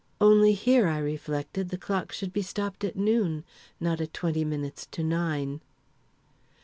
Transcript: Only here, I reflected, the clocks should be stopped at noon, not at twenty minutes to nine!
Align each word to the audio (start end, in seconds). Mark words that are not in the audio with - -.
Only 0.19 0.53
here, 0.53 0.87
I 0.87 0.97
reflected, 0.97 1.69
the 1.69 1.77
clocks 1.77 2.17
should 2.17 2.33
be 2.33 2.41
stopped 2.41 2.83
at 2.83 2.95
noon, 2.95 3.43
not 3.79 4.01
at 4.01 4.15
twenty 4.15 4.43
minutes 4.43 4.87
to 4.89 5.03
nine! 5.03 5.61